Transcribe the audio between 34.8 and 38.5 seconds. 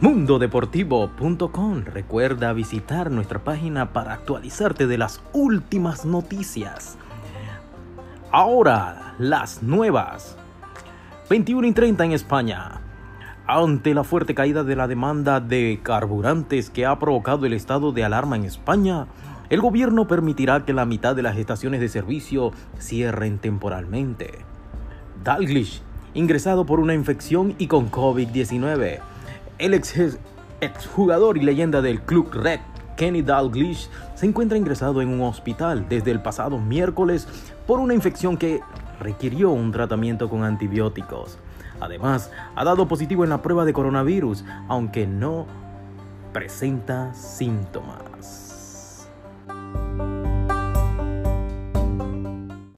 en un hospital desde el pasado miércoles por una infección